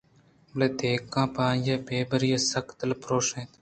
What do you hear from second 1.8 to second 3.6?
بے بَری ءَ سک دلپُرُوش اَت